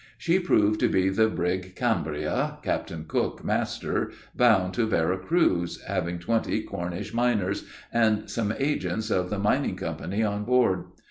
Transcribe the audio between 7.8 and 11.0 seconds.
and some agents of the Mining Company on board.